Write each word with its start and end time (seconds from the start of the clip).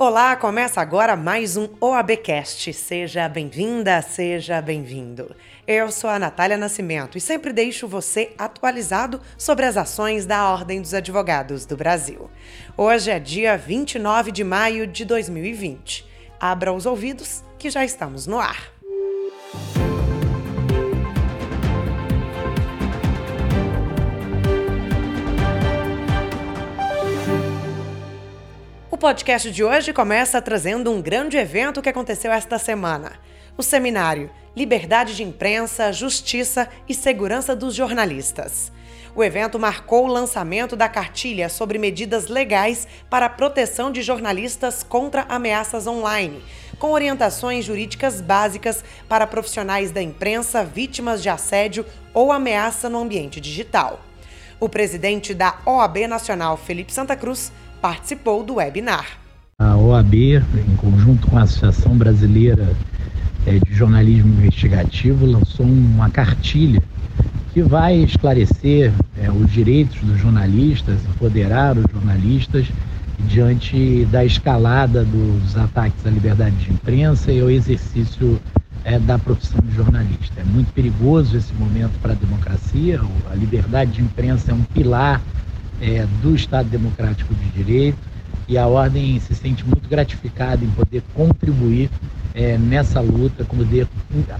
Olá, 0.00 0.36
começa 0.36 0.80
agora 0.80 1.16
mais 1.16 1.56
um 1.56 1.68
OABcast. 1.80 2.72
Seja 2.72 3.28
bem-vinda, 3.28 4.00
seja 4.00 4.62
bem-vindo. 4.62 5.34
Eu 5.66 5.90
sou 5.90 6.08
a 6.08 6.20
Natália 6.20 6.56
Nascimento 6.56 7.18
e 7.18 7.20
sempre 7.20 7.52
deixo 7.52 7.88
você 7.88 8.30
atualizado 8.38 9.20
sobre 9.36 9.64
as 9.64 9.76
ações 9.76 10.24
da 10.24 10.52
Ordem 10.52 10.80
dos 10.80 10.94
Advogados 10.94 11.66
do 11.66 11.76
Brasil. 11.76 12.30
Hoje 12.76 13.10
é 13.10 13.18
dia 13.18 13.58
29 13.58 14.30
de 14.30 14.44
maio 14.44 14.86
de 14.86 15.04
2020. 15.04 16.06
Abra 16.38 16.72
os 16.72 16.86
ouvidos 16.86 17.42
que 17.58 17.68
já 17.68 17.84
estamos 17.84 18.24
no 18.24 18.38
ar. 18.38 18.72
O 19.84 19.87
podcast 29.08 29.50
de 29.50 29.64
hoje 29.64 29.90
começa 29.90 30.42
trazendo 30.42 30.92
um 30.92 31.00
grande 31.00 31.38
evento 31.38 31.80
que 31.80 31.88
aconteceu 31.88 32.30
esta 32.30 32.58
semana. 32.58 33.12
O 33.56 33.62
seminário 33.62 34.30
Liberdade 34.54 35.16
de 35.16 35.22
Imprensa, 35.22 35.90
Justiça 35.94 36.68
e 36.86 36.92
Segurança 36.92 37.56
dos 37.56 37.74
Jornalistas. 37.74 38.70
O 39.16 39.24
evento 39.24 39.58
marcou 39.58 40.04
o 40.04 40.12
lançamento 40.12 40.76
da 40.76 40.90
cartilha 40.90 41.48
sobre 41.48 41.78
medidas 41.78 42.26
legais 42.26 42.86
para 43.08 43.24
a 43.24 43.30
proteção 43.30 43.90
de 43.90 44.02
jornalistas 44.02 44.82
contra 44.82 45.24
ameaças 45.26 45.86
online, 45.86 46.44
com 46.78 46.90
orientações 46.90 47.64
jurídicas 47.64 48.20
básicas 48.20 48.84
para 49.08 49.26
profissionais 49.26 49.90
da 49.90 50.02
imprensa 50.02 50.62
vítimas 50.62 51.22
de 51.22 51.30
assédio 51.30 51.86
ou 52.12 52.30
ameaça 52.30 52.90
no 52.90 52.98
ambiente 52.98 53.40
digital. 53.40 54.02
O 54.60 54.68
presidente 54.68 55.32
da 55.32 55.60
OAB 55.64 56.08
Nacional, 56.08 56.58
Felipe 56.58 56.92
Santa 56.92 57.16
Cruz, 57.16 57.50
participou 57.80 58.42
do 58.44 58.56
webinar. 58.56 59.06
A 59.58 59.76
OAB, 59.76 60.14
em 60.14 60.76
conjunto 60.76 61.26
com 61.26 61.36
a 61.38 61.42
Associação 61.42 61.96
Brasileira 61.96 62.76
eh, 63.46 63.58
de 63.58 63.74
Jornalismo 63.74 64.32
Investigativo, 64.34 65.26
lançou 65.26 65.66
uma 65.66 66.08
cartilha 66.10 66.82
que 67.52 67.62
vai 67.62 67.96
esclarecer 67.96 68.92
é, 69.20 69.30
os 69.30 69.50
direitos 69.50 70.00
dos 70.02 70.18
jornalistas, 70.20 71.00
empoderar 71.04 71.76
os 71.76 71.84
jornalistas 71.92 72.66
diante 73.26 74.04
da 74.12 74.24
escalada 74.24 75.04
dos 75.04 75.56
ataques 75.56 76.06
à 76.06 76.10
liberdade 76.10 76.54
de 76.56 76.72
imprensa 76.72 77.32
e 77.32 77.40
ao 77.40 77.50
exercício 77.50 78.40
é, 78.84 78.98
da 78.98 79.18
profissão 79.18 79.60
de 79.60 79.74
jornalista. 79.74 80.40
É 80.40 80.44
muito 80.44 80.72
perigoso 80.72 81.36
esse 81.36 81.52
momento 81.54 81.98
para 82.00 82.12
a 82.12 82.16
democracia. 82.16 83.00
A 83.30 83.34
liberdade 83.34 83.92
de 83.92 84.02
imprensa 84.02 84.52
é 84.52 84.54
um 84.54 84.62
pilar 84.62 85.20
é, 85.80 86.06
do 86.22 86.34
Estado 86.34 86.68
Democrático 86.68 87.34
de 87.34 87.48
Direito 87.50 87.98
e 88.48 88.56
a 88.56 88.66
Ordem 88.66 89.20
se 89.20 89.34
sente 89.34 89.64
muito 89.64 89.88
gratificada 89.88 90.64
em 90.64 90.70
poder 90.70 91.02
contribuir 91.14 91.90
é, 92.34 92.56
nessa 92.56 93.00
luta, 93.00 93.44
poder 93.44 93.86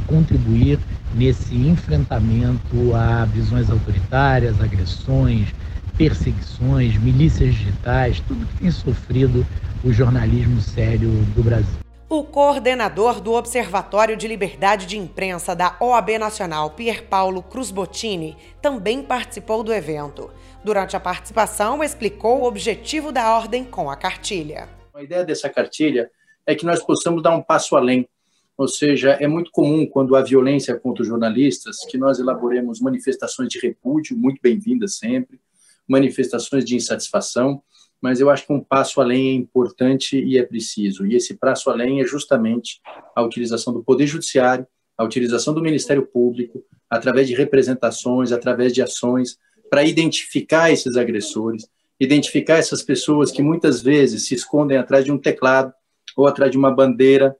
contribuir 0.06 0.78
nesse 1.14 1.54
enfrentamento 1.54 2.94
a 2.94 3.24
visões 3.24 3.70
autoritárias, 3.70 4.60
agressões, 4.60 5.48
perseguições, 5.96 6.96
milícias 6.96 7.54
digitais, 7.54 8.22
tudo 8.26 8.46
que 8.46 8.62
tem 8.62 8.70
sofrido 8.70 9.44
o 9.84 9.92
jornalismo 9.92 10.60
sério 10.60 11.10
do 11.34 11.42
Brasil. 11.42 11.87
O 12.10 12.24
coordenador 12.24 13.20
do 13.20 13.32
Observatório 13.32 14.16
de 14.16 14.26
Liberdade 14.26 14.86
de 14.86 14.96
Imprensa 14.96 15.54
da 15.54 15.76
OAB 15.78 16.16
Nacional, 16.18 16.70
Pier 16.70 17.04
Paulo 17.06 17.42
Cruz 17.42 17.70
Bottini, 17.70 18.34
também 18.62 19.02
participou 19.02 19.62
do 19.62 19.74
evento. 19.74 20.30
Durante 20.64 20.96
a 20.96 21.00
participação, 21.00 21.84
explicou 21.84 22.40
o 22.40 22.44
objetivo 22.44 23.12
da 23.12 23.36
ordem 23.36 23.62
com 23.62 23.90
a 23.90 23.96
cartilha. 23.96 24.70
A 24.94 25.02
ideia 25.02 25.22
dessa 25.22 25.50
cartilha 25.50 26.10
é 26.46 26.54
que 26.54 26.64
nós 26.64 26.82
possamos 26.82 27.22
dar 27.22 27.36
um 27.36 27.42
passo 27.42 27.76
além. 27.76 28.08
Ou 28.56 28.66
seja, 28.66 29.10
é 29.20 29.28
muito 29.28 29.50
comum 29.50 29.86
quando 29.86 30.16
há 30.16 30.22
violência 30.22 30.80
contra 30.80 31.02
os 31.02 31.08
jornalistas 31.08 31.84
que 31.90 31.98
nós 31.98 32.18
elaboremos 32.18 32.80
manifestações 32.80 33.50
de 33.50 33.60
repúdio, 33.60 34.16
muito 34.16 34.40
bem-vindas 34.42 34.96
sempre, 34.96 35.38
manifestações 35.86 36.64
de 36.64 36.74
insatisfação, 36.74 37.62
mas 38.00 38.20
eu 38.20 38.30
acho 38.30 38.46
que 38.46 38.52
um 38.52 38.60
passo 38.60 39.00
além 39.00 39.28
é 39.28 39.32
importante 39.32 40.18
e 40.18 40.38
é 40.38 40.42
preciso. 40.42 41.06
E 41.06 41.16
esse 41.16 41.34
passo 41.34 41.70
além 41.70 42.00
é 42.00 42.04
justamente 42.04 42.80
a 43.14 43.22
utilização 43.22 43.72
do 43.72 43.82
Poder 43.82 44.06
Judiciário, 44.06 44.66
a 44.96 45.04
utilização 45.04 45.52
do 45.52 45.62
Ministério 45.62 46.06
Público, 46.06 46.62
através 46.88 47.28
de 47.28 47.34
representações, 47.34 48.32
através 48.32 48.72
de 48.72 48.82
ações, 48.82 49.36
para 49.70 49.84
identificar 49.84 50.70
esses 50.70 50.96
agressores, 50.96 51.68
identificar 52.00 52.56
essas 52.56 52.82
pessoas 52.82 53.30
que 53.30 53.42
muitas 53.42 53.82
vezes 53.82 54.26
se 54.26 54.34
escondem 54.34 54.78
atrás 54.78 55.04
de 55.04 55.12
um 55.12 55.18
teclado 55.18 55.72
ou 56.16 56.26
atrás 56.26 56.50
de 56.50 56.58
uma 56.58 56.70
bandeira 56.70 57.36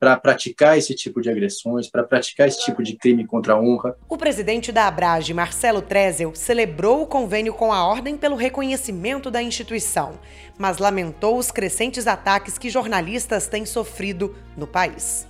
para 0.00 0.16
praticar 0.16 0.78
esse 0.78 0.94
tipo 0.94 1.20
de 1.20 1.28
agressões, 1.28 1.90
para 1.90 2.02
praticar 2.02 2.48
esse 2.48 2.64
tipo 2.64 2.82
de 2.82 2.96
crime 2.96 3.26
contra 3.26 3.52
a 3.52 3.60
honra. 3.60 3.94
O 4.08 4.16
presidente 4.16 4.72
da 4.72 4.88
Abrage, 4.88 5.34
Marcelo 5.34 5.82
Trezel, 5.82 6.34
celebrou 6.34 7.02
o 7.02 7.06
convênio 7.06 7.52
com 7.52 7.70
a 7.70 7.86
ordem 7.86 8.16
pelo 8.16 8.34
reconhecimento 8.34 9.30
da 9.30 9.42
instituição, 9.42 10.18
mas 10.58 10.78
lamentou 10.78 11.36
os 11.36 11.50
crescentes 11.50 12.06
ataques 12.06 12.56
que 12.56 12.70
jornalistas 12.70 13.46
têm 13.46 13.66
sofrido 13.66 14.34
no 14.56 14.66
país. 14.66 15.28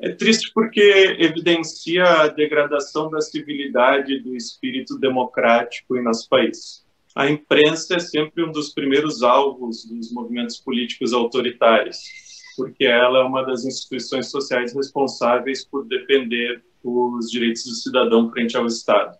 É 0.00 0.12
triste 0.12 0.52
porque 0.54 1.16
evidencia 1.18 2.04
a 2.04 2.28
degradação 2.28 3.10
da 3.10 3.20
civilidade 3.20 4.20
do 4.20 4.36
espírito 4.36 4.96
democrático 4.96 5.96
em 5.96 6.04
nosso 6.04 6.28
país. 6.28 6.86
A 7.16 7.28
imprensa 7.28 7.96
é 7.96 7.98
sempre 7.98 8.44
um 8.44 8.52
dos 8.52 8.72
primeiros 8.72 9.24
alvos 9.24 9.84
dos 9.84 10.12
movimentos 10.12 10.56
políticos 10.58 11.12
autoritários, 11.12 12.27
porque 12.58 12.84
ela 12.84 13.20
é 13.20 13.22
uma 13.22 13.44
das 13.44 13.64
instituições 13.64 14.32
sociais 14.32 14.74
responsáveis 14.74 15.64
por 15.64 15.86
defender 15.86 16.60
os 16.82 17.30
direitos 17.30 17.62
do 17.64 17.74
cidadão 17.74 18.28
frente 18.32 18.56
ao 18.56 18.66
Estado. 18.66 19.16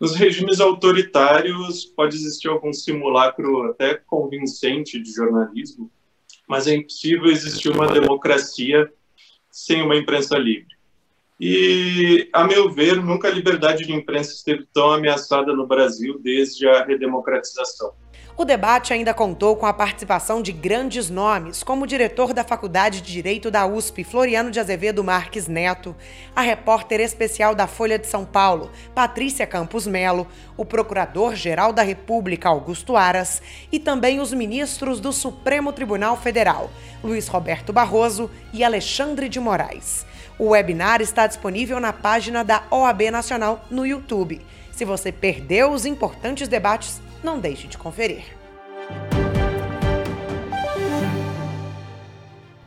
Nos 0.00 0.14
regimes 0.14 0.58
autoritários 0.58 1.84
pode 1.84 2.16
existir 2.16 2.48
algum 2.48 2.72
simulacro 2.72 3.64
até 3.64 3.94
convincente 3.94 4.98
de 4.98 5.12
jornalismo, 5.12 5.90
mas 6.48 6.66
é 6.66 6.76
impossível 6.76 7.26
existir 7.26 7.68
uma 7.68 7.88
democracia 7.88 8.90
sem 9.50 9.82
uma 9.82 9.96
imprensa 9.96 10.38
livre. 10.38 10.78
E, 11.38 12.26
a 12.32 12.44
meu 12.44 12.70
ver, 12.70 13.04
nunca 13.04 13.28
a 13.28 13.30
liberdade 13.30 13.84
de 13.84 13.92
imprensa 13.92 14.32
esteve 14.32 14.66
tão 14.72 14.92
ameaçada 14.92 15.52
no 15.52 15.66
Brasil 15.66 16.18
desde 16.18 16.66
a 16.66 16.84
redemocratização. 16.84 17.92
O 18.40 18.44
debate 18.44 18.92
ainda 18.92 19.12
contou 19.12 19.56
com 19.56 19.66
a 19.66 19.72
participação 19.72 20.40
de 20.40 20.52
grandes 20.52 21.10
nomes, 21.10 21.64
como 21.64 21.82
o 21.82 21.86
diretor 21.88 22.32
da 22.32 22.44
Faculdade 22.44 23.00
de 23.00 23.12
Direito 23.12 23.50
da 23.50 23.66
USP, 23.66 24.04
Floriano 24.04 24.48
de 24.48 24.60
Azevedo 24.60 25.02
Marques 25.02 25.48
Neto, 25.48 25.92
a 26.36 26.40
repórter 26.40 27.00
especial 27.00 27.52
da 27.52 27.66
Folha 27.66 27.98
de 27.98 28.06
São 28.06 28.24
Paulo, 28.24 28.70
Patrícia 28.94 29.44
Campos 29.44 29.88
Melo, 29.88 30.24
o 30.56 30.64
procurador-geral 30.64 31.72
da 31.72 31.82
República, 31.82 32.48
Augusto 32.48 32.96
Aras, 32.96 33.42
e 33.72 33.80
também 33.80 34.20
os 34.20 34.32
ministros 34.32 35.00
do 35.00 35.12
Supremo 35.12 35.72
Tribunal 35.72 36.16
Federal, 36.16 36.70
Luiz 37.02 37.26
Roberto 37.26 37.72
Barroso 37.72 38.30
e 38.52 38.62
Alexandre 38.62 39.28
de 39.28 39.40
Moraes. 39.40 40.06
O 40.38 40.50
webinar 40.50 41.00
está 41.00 41.26
disponível 41.26 41.80
na 41.80 41.92
página 41.92 42.44
da 42.44 42.62
OAB 42.70 43.10
Nacional 43.10 43.64
no 43.68 43.84
YouTube. 43.84 44.40
Se 44.70 44.84
você 44.84 45.10
perdeu 45.10 45.72
os 45.72 45.84
importantes 45.84 46.46
debates, 46.46 47.00
não 47.22 47.38
deixe 47.38 47.66
de 47.66 47.76
conferir. 47.76 48.24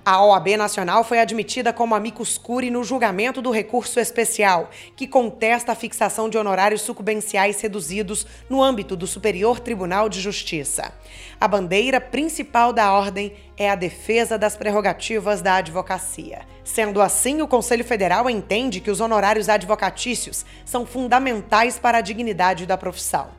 A 0.03 0.25
OAB 0.25 0.57
Nacional 0.57 1.03
foi 1.03 1.19
admitida 1.19 1.71
como 1.71 1.93
amicus 1.93 2.35
curiae 2.35 2.71
no 2.71 2.83
julgamento 2.83 3.39
do 3.39 3.51
recurso 3.51 3.99
especial, 3.99 4.71
que 4.95 5.05
contesta 5.05 5.71
a 5.71 5.75
fixação 5.75 6.27
de 6.27 6.39
honorários 6.39 6.81
sucumbenciais 6.81 7.61
reduzidos 7.61 8.25
no 8.49 8.63
âmbito 8.63 8.95
do 8.95 9.05
Superior 9.05 9.59
Tribunal 9.59 10.09
de 10.09 10.19
Justiça. 10.19 10.91
A 11.39 11.47
bandeira 11.47 12.01
principal 12.01 12.73
da 12.73 12.91
ordem 12.91 13.33
é 13.55 13.69
a 13.69 13.75
defesa 13.75 14.39
das 14.39 14.57
prerrogativas 14.57 15.39
da 15.39 15.57
advocacia. 15.57 16.41
Sendo 16.63 16.99
assim, 16.99 17.43
o 17.43 17.47
Conselho 17.47 17.85
Federal 17.85 18.27
entende 18.27 18.79
que 18.79 18.89
os 18.89 19.01
honorários 19.01 19.49
advocatícios 19.49 20.43
são 20.65 20.83
fundamentais 20.83 21.77
para 21.77 21.99
a 21.99 22.01
dignidade 22.01 22.65
da 22.65 22.75
profissão. 22.75 23.29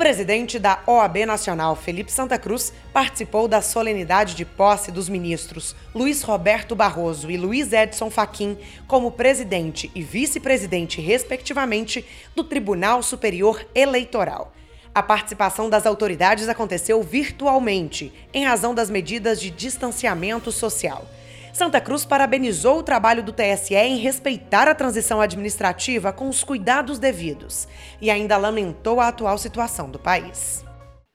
presidente 0.00 0.58
da 0.58 0.82
OAB 0.86 1.26
Nacional, 1.26 1.76
Felipe 1.76 2.10
Santa 2.10 2.38
Cruz, 2.38 2.72
participou 2.90 3.46
da 3.46 3.60
solenidade 3.60 4.34
de 4.34 4.46
posse 4.46 4.90
dos 4.90 5.10
ministros 5.10 5.76
Luiz 5.94 6.22
Roberto 6.22 6.74
Barroso 6.74 7.30
e 7.30 7.36
Luiz 7.36 7.70
Edson 7.70 8.08
Fachin 8.08 8.56
como 8.88 9.10
presidente 9.10 9.90
e 9.94 10.02
vice-presidente, 10.02 11.02
respectivamente, 11.02 12.02
do 12.34 12.42
Tribunal 12.42 13.02
Superior 13.02 13.62
Eleitoral. 13.74 14.54
A 14.94 15.02
participação 15.02 15.68
das 15.68 15.84
autoridades 15.84 16.48
aconteceu 16.48 17.02
virtualmente, 17.02 18.10
em 18.32 18.46
razão 18.46 18.74
das 18.74 18.88
medidas 18.88 19.38
de 19.38 19.50
distanciamento 19.50 20.50
social. 20.50 21.04
Santa 21.52 21.80
Cruz 21.80 22.04
parabenizou 22.04 22.78
o 22.78 22.82
trabalho 22.82 23.22
do 23.22 23.32
TSE 23.32 23.74
em 23.74 23.96
respeitar 23.96 24.68
a 24.68 24.74
transição 24.74 25.20
administrativa 25.20 26.12
com 26.12 26.28
os 26.28 26.44
cuidados 26.44 26.98
devidos 26.98 27.66
e 28.00 28.10
ainda 28.10 28.36
lamentou 28.36 29.00
a 29.00 29.08
atual 29.08 29.36
situação 29.36 29.90
do 29.90 29.98
país. 29.98 30.64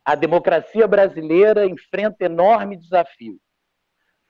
A 0.03 0.13
democracia 0.13 0.87
brasileira 0.87 1.65
enfrenta 1.65 2.25
enorme 2.25 2.77
desafio. 2.77 3.37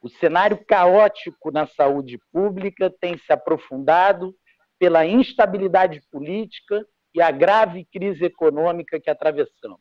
O 0.02 0.08
cenário 0.08 0.64
caótico 0.66 1.52
na 1.52 1.66
saúde 1.68 2.20
pública 2.32 2.94
tem 3.02 3.18
se 3.18 3.34
aprofundado 3.34 4.34
pela 4.80 5.06
instabilidade 5.06 6.02
política 6.12 6.86
e 7.14 7.22
a 7.22 7.32
grave 7.32 7.86
crise 7.92 8.26
econômica 8.26 9.00
que 9.00 9.10
atravessamos. 9.10 9.80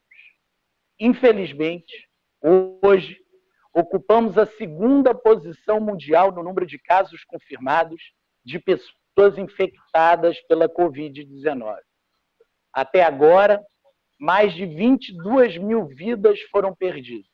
Infelizmente, 0.98 2.08
hoje, 2.40 3.18
ocupamos 3.74 4.38
a 4.38 4.46
segunda 4.46 5.12
posição 5.12 5.80
mundial 5.80 6.30
no 6.30 6.44
número 6.44 6.64
de 6.64 6.78
casos 6.78 7.24
confirmados 7.24 8.00
de 8.44 8.60
pessoas 8.60 9.36
infectadas 9.36 10.40
pela 10.42 10.68
Covid-19. 10.68 11.76
Até 12.72 13.02
agora, 13.02 13.60
mais 14.18 14.54
de 14.54 14.64
22 14.64 15.58
mil 15.58 15.86
vidas 15.86 16.40
foram 16.52 16.74
perdidas. 16.74 17.28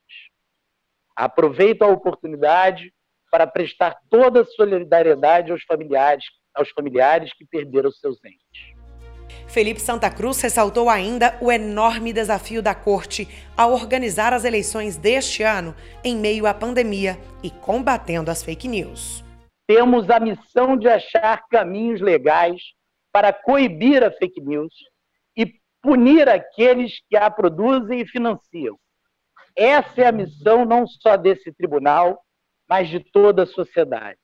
Aproveito 1.14 1.82
a 1.82 1.88
oportunidade 1.88 2.92
para 3.30 3.46
prestar 3.46 3.98
toda 4.08 4.40
a 4.40 4.46
solidariedade 4.46 5.52
aos 5.52 5.62
familiares, 5.64 6.24
aos 6.54 6.70
familiares 6.70 7.34
que 7.34 7.44
perderam 7.44 7.92
seus 7.92 8.18
entes. 8.24 8.79
Felipe 9.50 9.80
Santa 9.80 10.08
Cruz 10.08 10.40
ressaltou 10.40 10.88
ainda 10.88 11.36
o 11.40 11.50
enorme 11.50 12.12
desafio 12.12 12.62
da 12.62 12.72
Corte 12.72 13.26
ao 13.56 13.72
organizar 13.72 14.32
as 14.32 14.44
eleições 14.44 14.96
deste 14.96 15.42
ano 15.42 15.74
em 16.04 16.16
meio 16.16 16.46
à 16.46 16.54
pandemia 16.54 17.18
e 17.42 17.50
combatendo 17.50 18.30
as 18.30 18.44
fake 18.44 18.68
news. 18.68 19.24
Temos 19.66 20.08
a 20.08 20.20
missão 20.20 20.76
de 20.76 20.86
achar 20.86 21.42
caminhos 21.48 22.00
legais 22.00 22.62
para 23.12 23.32
coibir 23.32 24.04
a 24.04 24.12
fake 24.12 24.40
news 24.40 24.72
e 25.36 25.52
punir 25.82 26.28
aqueles 26.28 27.00
que 27.08 27.16
a 27.16 27.28
produzem 27.28 28.02
e 28.02 28.06
financiam. 28.06 28.78
Essa 29.56 30.02
é 30.02 30.06
a 30.06 30.12
missão 30.12 30.64
não 30.64 30.86
só 30.86 31.16
desse 31.16 31.52
tribunal, 31.52 32.22
mas 32.68 32.88
de 32.88 33.00
toda 33.00 33.42
a 33.42 33.46
sociedade. 33.46 34.20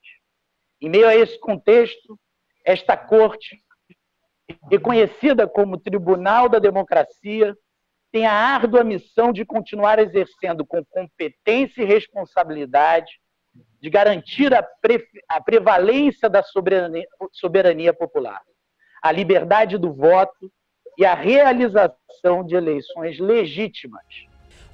Em 0.81 0.89
meio 0.89 1.05
a 1.05 1.15
esse 1.17 1.37
contexto, 1.41 2.17
esta 2.63 2.95
corte 2.95 3.61
reconhecida 4.69 5.47
como 5.47 5.79
Tribunal 5.79 6.47
da 6.49 6.59
Democracia, 6.59 7.55
tem 8.11 8.25
a 8.25 8.33
árdua 8.33 8.83
missão 8.83 9.33
de 9.33 9.45
continuar 9.45 9.99
exercendo 9.99 10.65
com 10.65 10.83
competência 10.85 11.81
e 11.81 11.85
responsabilidade, 11.85 13.19
de 13.81 13.89
garantir 13.89 14.53
a, 14.53 14.63
pre 14.63 15.05
a 15.27 15.41
prevalência 15.41 16.29
da 16.29 16.41
soberania, 16.41 17.05
soberania 17.31 17.93
popular, 17.93 18.41
a 19.01 19.11
liberdade 19.11 19.77
do 19.77 19.93
voto 19.93 20.51
e 20.97 21.05
a 21.05 21.13
realização 21.13 22.43
de 22.45 22.55
eleições 22.55 23.19
legítimas 23.19 24.03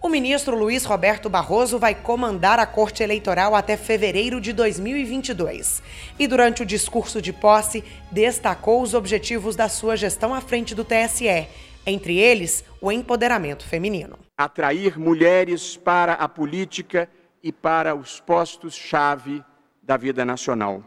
o 0.03 0.09
ministro 0.09 0.57
Luiz 0.57 0.83
Roberto 0.83 1.29
Barroso 1.29 1.79
vai 1.79 1.95
comandar 1.95 2.59
a 2.59 2.65
Corte 2.65 3.01
Eleitoral 3.01 3.55
até 3.55 3.77
fevereiro 3.77 4.41
de 4.41 4.51
2022. 4.51 5.81
E 6.19 6.27
durante 6.27 6.61
o 6.61 6.65
discurso 6.65 7.21
de 7.21 7.31
posse, 7.31 7.85
destacou 8.11 8.81
os 8.81 8.93
objetivos 8.93 9.55
da 9.55 9.69
sua 9.69 9.95
gestão 9.95 10.35
à 10.35 10.41
frente 10.41 10.75
do 10.75 10.83
TSE, 10.83 11.47
entre 11.85 12.17
eles 12.17 12.65
o 12.81 12.91
empoderamento 12.91 13.65
feminino. 13.65 14.19
Atrair 14.37 14.99
mulheres 14.99 15.77
para 15.77 16.15
a 16.15 16.27
política 16.27 17.09
e 17.41 17.53
para 17.53 17.95
os 17.95 18.19
postos-chave 18.19 19.41
da 19.81 19.95
vida 19.95 20.25
nacional. 20.25 20.83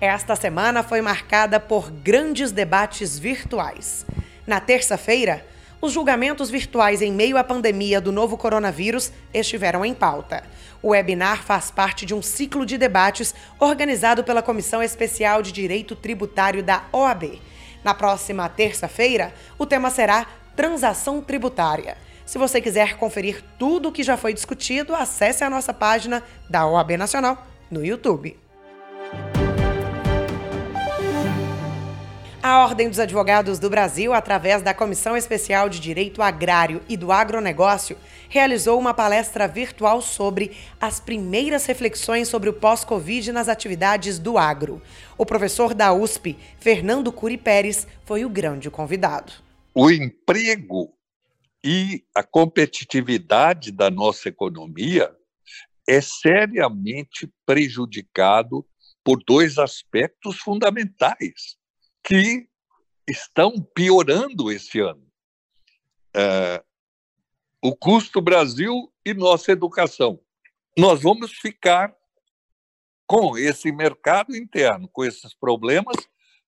Esta 0.01 0.35
semana 0.35 0.83
foi 0.83 1.01
marcada 1.01 1.57
por 1.57 1.89
grandes 1.89 2.51
debates 2.51 3.17
virtuais. 3.17 4.05
Na 4.45 4.59
terça-feira, 4.59 5.47
os 5.79 5.93
julgamentos 5.93 6.49
virtuais 6.49 7.01
em 7.01 7.13
meio 7.13 7.37
à 7.37 7.43
pandemia 7.43 8.01
do 8.01 8.11
novo 8.11 8.37
coronavírus 8.37 9.13
estiveram 9.33 9.85
em 9.85 9.93
pauta. 9.93 10.43
O 10.85 10.89
webinar 10.89 11.41
faz 11.41 11.71
parte 11.71 12.05
de 12.05 12.13
um 12.13 12.21
ciclo 12.21 12.63
de 12.63 12.77
debates 12.77 13.33
organizado 13.59 14.23
pela 14.23 14.43
Comissão 14.43 14.83
Especial 14.83 15.41
de 15.41 15.51
Direito 15.51 15.95
Tributário 15.95 16.61
da 16.61 16.83
OAB. 16.91 17.41
Na 17.83 17.95
próxima 17.95 18.47
terça-feira, 18.47 19.33
o 19.57 19.65
tema 19.65 19.89
será 19.89 20.27
Transação 20.55 21.21
Tributária. 21.21 21.97
Se 22.23 22.37
você 22.37 22.61
quiser 22.61 22.97
conferir 22.97 23.43
tudo 23.57 23.89
o 23.89 23.91
que 23.91 24.03
já 24.03 24.15
foi 24.15 24.31
discutido, 24.31 24.93
acesse 24.93 25.43
a 25.43 25.49
nossa 25.49 25.73
página 25.73 26.21
da 26.47 26.67
OAB 26.67 26.97
Nacional 26.97 27.47
no 27.71 27.83
YouTube. 27.83 28.37
A 32.43 32.59
Ordem 32.59 32.89
dos 32.89 32.99
Advogados 32.99 33.57
do 33.57 33.71
Brasil, 33.71 34.13
através 34.13 34.61
da 34.61 34.71
Comissão 34.71 35.17
Especial 35.17 35.67
de 35.67 35.79
Direito 35.79 36.21
Agrário 36.21 36.79
e 36.87 36.95
do 36.95 37.11
Agronegócio, 37.11 37.97
realizou 38.35 38.77
uma 38.77 38.93
palestra 38.93 39.47
virtual 39.47 40.01
sobre 40.01 40.57
as 40.77 40.99
primeiras 40.99 41.65
reflexões 41.65 42.27
sobre 42.27 42.49
o 42.49 42.53
pós-Covid 42.53 43.31
nas 43.31 43.47
atividades 43.47 44.19
do 44.19 44.37
agro. 44.37 44.81
O 45.17 45.25
professor 45.25 45.73
da 45.73 45.93
USP, 45.93 46.37
Fernando 46.59 47.13
Curi 47.13 47.37
Pérez, 47.37 47.87
foi 48.03 48.25
o 48.25 48.29
grande 48.29 48.69
convidado. 48.69 49.31
O 49.73 49.89
emprego 49.89 50.93
e 51.63 52.03
a 52.13 52.23
competitividade 52.23 53.71
da 53.71 53.89
nossa 53.89 54.27
economia 54.27 55.15
é 55.87 56.01
seriamente 56.01 57.31
prejudicado 57.45 58.65
por 59.01 59.23
dois 59.25 59.57
aspectos 59.57 60.39
fundamentais 60.39 61.55
que 62.03 62.49
estão 63.07 63.61
piorando 63.73 64.51
esse 64.51 64.81
ano. 64.81 65.07
É, 66.13 66.61
o 67.65 67.75
custo 67.75 68.21
Brasil 68.21 68.93
e 69.03 69.11
nossa 69.11 69.51
educação. 69.51 70.19
Nós 70.77 71.01
vamos 71.01 71.31
ficar 71.31 71.91
com 73.07 73.35
esse 73.35 73.71
mercado 73.71 74.35
interno, 74.35 74.87
com 74.93 75.03
esses 75.03 75.33
problemas 75.33 75.95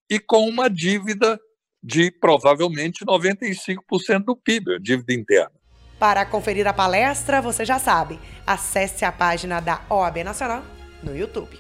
e 0.07 0.19
com 0.19 0.47
uma 0.47 0.69
dívida 0.69 1.39
de 1.81 2.12
provavelmente 2.12 3.03
95% 3.03 4.25
do 4.25 4.36
PIB, 4.36 4.75
a 4.75 4.79
dívida 4.79 5.12
interna. 5.12 5.53
Para 5.97 6.24
conferir 6.24 6.67
a 6.67 6.74
palestra, 6.74 7.41
você 7.41 7.65
já 7.65 7.79
sabe, 7.79 8.19
acesse 8.45 9.03
a 9.03 9.12
página 9.12 9.59
da 9.59 9.83
OAB 9.89 10.17
Nacional 10.24 10.63
no 11.01 11.17
YouTube. 11.17 11.57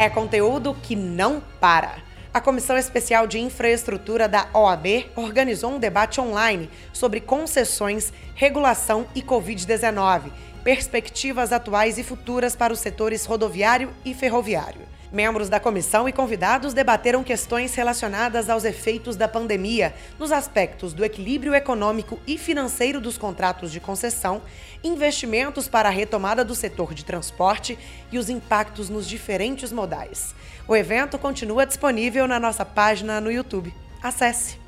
É 0.00 0.10
conteúdo 0.10 0.74
que 0.82 0.96
não 0.96 1.40
para. 1.60 2.05
A 2.36 2.40
Comissão 2.42 2.76
Especial 2.76 3.26
de 3.26 3.38
Infraestrutura 3.38 4.28
da 4.28 4.46
OAB 4.52 5.06
organizou 5.16 5.72
um 5.72 5.78
debate 5.78 6.20
online 6.20 6.68
sobre 6.92 7.18
concessões, 7.18 8.12
regulação 8.34 9.06
e 9.14 9.22
Covid-19, 9.22 10.30
perspectivas 10.62 11.50
atuais 11.50 11.96
e 11.96 12.02
futuras 12.02 12.54
para 12.54 12.74
os 12.74 12.78
setores 12.78 13.24
rodoviário 13.24 13.90
e 14.04 14.12
ferroviário. 14.12 14.82
Membros 15.10 15.48
da 15.48 15.58
comissão 15.58 16.06
e 16.06 16.12
convidados 16.12 16.74
debateram 16.74 17.24
questões 17.24 17.74
relacionadas 17.74 18.50
aos 18.50 18.64
efeitos 18.64 19.16
da 19.16 19.26
pandemia 19.26 19.94
nos 20.18 20.30
aspectos 20.30 20.92
do 20.92 21.06
equilíbrio 21.06 21.54
econômico 21.54 22.20
e 22.26 22.36
financeiro 22.36 23.00
dos 23.00 23.16
contratos 23.16 23.72
de 23.72 23.80
concessão, 23.80 24.42
investimentos 24.84 25.68
para 25.68 25.88
a 25.88 25.92
retomada 25.92 26.44
do 26.44 26.54
setor 26.54 26.92
de 26.92 27.02
transporte 27.02 27.78
e 28.12 28.18
os 28.18 28.28
impactos 28.28 28.90
nos 28.90 29.08
diferentes 29.08 29.72
modais. 29.72 30.34
O 30.68 30.74
evento 30.74 31.16
continua 31.16 31.64
disponível 31.64 32.26
na 32.26 32.40
nossa 32.40 32.64
página 32.64 33.20
no 33.20 33.30
YouTube. 33.30 33.72
Acesse! 34.02 34.58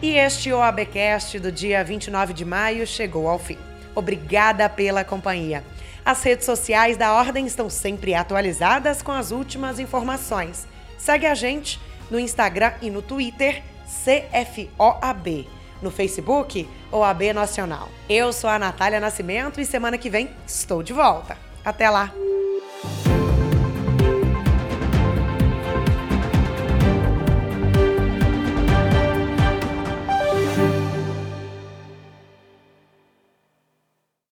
E 0.03 0.17
este 0.17 0.53
OABcast 0.53 1.39
do 1.39 1.51
dia 1.51 1.83
29 1.83 2.33
de 2.33 2.45
maio 2.45 2.87
chegou 2.87 3.29
ao 3.29 3.39
fim. 3.39 3.59
Obrigada 3.95 4.69
pela 4.69 5.05
companhia. 5.05 5.65
As 6.05 6.23
redes 6.23 6.47
sociais 6.47 6.97
da 6.97 7.15
Ordem 7.15 7.47
estão 7.47 7.69
sempre 7.69 8.15
atualizadas 8.15 9.03
com 9.03 9.11
as 9.11 9.33
últimas 9.33 9.81
informações. 9.81 10.69
Segue 10.97 11.27
a 11.27 11.35
gente 11.35 11.81
no 12.11 12.21
Instagram 12.21 12.75
e 12.81 12.91
no 12.91 13.03
Twitter 13.03 13.63
CFOAB. 14.05 15.49
No 15.83 15.91
Facebook, 15.91 16.69
OAB 16.93 17.33
Nacional. 17.35 17.89
Eu 18.09 18.33
sou 18.33 18.49
a 18.49 18.59
Natália 18.59 19.01
Nascimento 19.01 19.61
e 19.61 19.67
semana 19.67 19.99
que 19.99 20.09
vem 20.09 20.31
estou 20.47 20.83
de 20.83 20.93
volta. 20.93 21.37
Até 21.65 21.91
lá! 21.91 22.26